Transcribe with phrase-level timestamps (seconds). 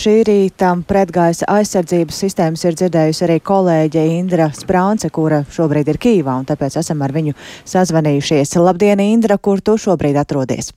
[0.00, 6.38] Šī rīta pretgaisa aizsardzības sistēmas ir dzirdējusi arī kolēģe Indra Sprānce, kura šobrīd ir Kīvā,
[6.40, 7.34] un tāpēc esam ar viņu
[7.68, 8.54] sazvanījušies.
[8.64, 10.70] Labdien, Indra, kur tu šobrīd atrodies?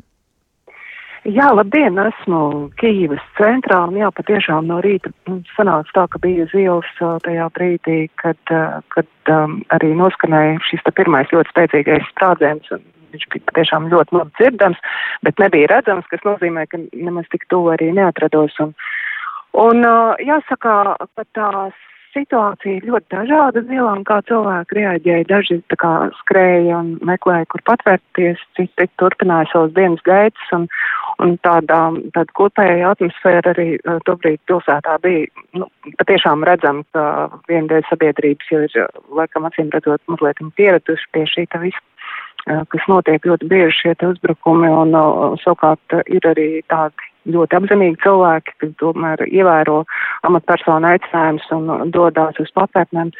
[1.23, 2.39] Jā, labdien, esmu
[2.81, 5.13] Kīvas centrā, un jā, patiešām no rīta
[5.53, 8.51] sanāca tā, ka bija zils tajā brīdī, kad,
[8.91, 12.83] kad um, arī noskanēja šis pirmais ļoti spēcīgais sprādziens, un
[13.15, 14.83] viņš bija patiešām ļoti labi dzirdams,
[15.23, 18.59] bet nebija redzams, kas nozīmē, ka nemaz tik tuvu arī neatrados.
[18.59, 18.75] Un,
[19.53, 19.85] Un
[20.23, 20.77] jāsaka,
[21.13, 21.73] ka tās
[22.13, 25.27] situācija ir ļoti dažāda zilām, kā cilvēki reaģēja.
[25.29, 30.67] Daži kā skrēja un meklēja, kur patvērties, citi turpināja savas dienas gaitas un,
[31.23, 31.79] un tāda,
[32.15, 33.69] tāda kopēja atmosfēra arī
[34.09, 35.69] tobrīd pilsētā bija, nu,
[36.01, 38.77] patiešām redzam, ka viena sabiedrības jau ir,
[39.21, 41.89] laikam, acīm redzot, mazliet pieraduši pie šī visa
[42.43, 48.57] kas notiek ļoti bieži šie uzbrukumi, un uh, savukārt ir arī tādi ļoti apzinīgi cilvēki,
[48.61, 49.83] kas tomēr ievēro
[50.27, 53.13] amatpersonu aicinājumus un dodās uz papētnēm.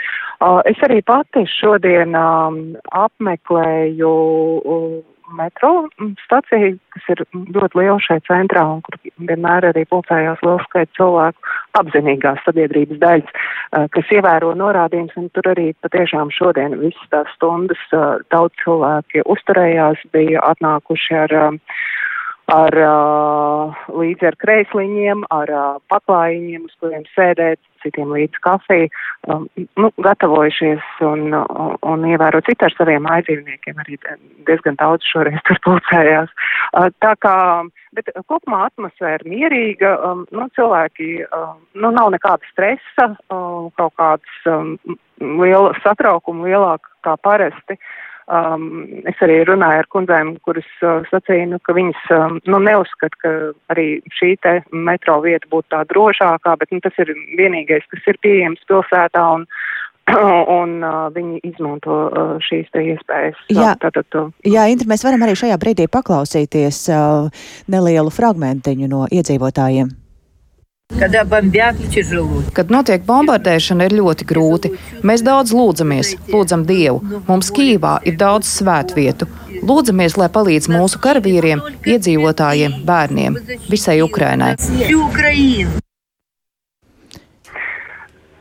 [0.44, 2.62] Uh, es arī pati šodien um,
[3.06, 4.14] apmeklēju
[4.64, 5.02] uh,
[5.34, 5.88] metro
[6.26, 8.98] staciju, kas ir ļoti liela šeit centrā un kur
[9.30, 13.48] vienmēr arī pulcējās liels skaits cilvēku apzinīgās sabiedrības daļas,
[13.96, 17.82] kas ievēro norādījumus, un tur arī patiešām šodien visas tās stundas
[18.34, 21.78] daudz cilvēki uzturējās, bija atnākuši ar uh,
[22.52, 22.76] ar
[23.88, 25.52] līdzi ar kreisliņiem, ar
[25.92, 28.90] paklājiņiem, uz kuriem sēdēt, citiem līdz kafiju,
[29.28, 29.48] um,
[29.80, 33.98] nu, gatavojušies un, un, ievērot citu ar saviem aizdzīvniekiem, arī
[34.48, 36.32] diezgan daudz šoreiz tur pulcējās.
[37.04, 37.36] Tā kā,
[37.98, 44.48] bet kopumā atmosfēra mierīga, um, nu, cilvēki, um, nu, nav nekāda stresa, kaut kāds
[45.20, 47.76] liela satraukuma lielāka kā parasti.
[47.76, 52.60] Uh, Um, es arī runāju ar kundzēm, kuras uh, sacīja, nu, ka viņas um, nu,
[52.64, 53.32] neuzskata, ka
[53.74, 58.20] arī šī te metro vieta būtu tā drošākā, bet nu, tas ir vienīgais, kas ir
[58.24, 59.24] pieejams pilsētā.
[59.40, 59.48] Un,
[60.60, 63.40] un uh, viņi izmanto uh, šīs iespējas.
[63.52, 64.26] Jā, tātad, to...
[64.48, 69.92] jā Indri, mēs varam arī šajā brīdī paklausīties uh, nelielu fragmentiņu no iedzīvotājiem.
[72.56, 74.72] Kad notiek bombardēšana, ir ļoti grūti.
[75.04, 77.02] Mēs daudz lūdzamies, lūdzam Dievu.
[77.28, 79.28] Mums Kīvā ir daudz svētvietu.
[79.68, 81.64] Lūdzamies, lai palīdz mūsu karavīriem,
[81.96, 83.40] iedzīvotājiem, bērniem,
[83.70, 84.56] visai Ukrainai.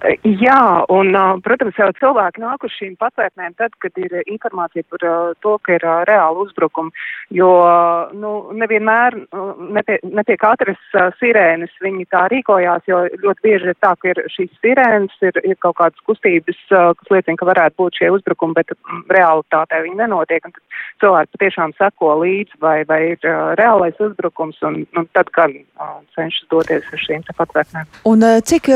[0.03, 1.15] Jā, un,
[1.45, 5.05] protams, jau cilvēki nāk uz šīm patvērtnēm tad, kad ir informācija par
[5.45, 6.91] to, ka ir reāli uzbrukumi,
[7.39, 7.51] jo,
[8.19, 9.17] nu, nevienmēr
[9.77, 14.51] netiek, netiek atrast sirēnas, viņi tā rīkojās, jo ļoti bieži ir tā, ka ir šīs
[14.65, 18.75] sirēnas, ir, ir kaut kādas kustības, kas liecina, ka varētu būt šie uzbrukumi, bet
[19.13, 23.31] realitātē viņi nenotiek, un tad cilvēki patiešām seko līdzi, vai, vai ir
[23.61, 25.55] reālais uzbrukums, un, un tad, kad
[26.17, 27.87] cenšas doties uz šīm patvērtnēm.
[28.11, 28.75] Un cik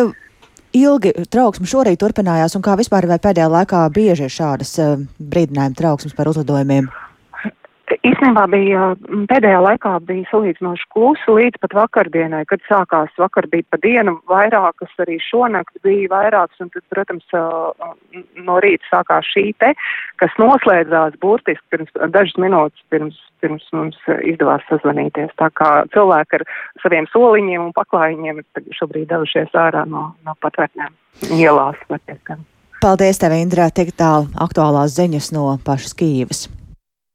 [0.77, 5.79] ilgi trauksme šorīt turpinājās un kā vispār vai pēdējā laikā bieži ir šādas uh, brīdinājuma
[5.79, 6.91] trauksmes par uzlidojumiem?
[7.87, 8.87] Īstenībā bija
[9.31, 14.91] pēdējā laikā bija salīdzinoši klusi līdz pat vakardienai, kad sākās vakar bija pa dienu vairākas,
[15.05, 17.29] arī šonakt bija vairākas, un tad, protams,
[18.49, 19.71] no rīta sākās šī te,
[20.23, 25.31] kas noslēdzās burtiski pirms dažas minūtes pirms, pirms mums izdevās sazvanīties.
[25.39, 26.47] Tā kā cilvēki ar
[26.83, 31.79] saviem soliņiem un paklājiņiem ir šobrīd devušies ārā no, no patvērtnēm ielās.
[32.83, 36.49] Paldies tev, Indrā, tik tālu aktuālās ziņas no pašas Kīvas.